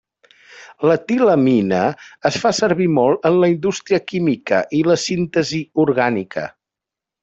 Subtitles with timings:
[0.91, 1.81] L'etilamina
[2.31, 6.53] es fa servir molt en la indústria química i la síntesi orgànica.